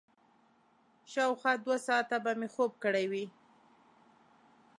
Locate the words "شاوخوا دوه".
1.11-1.77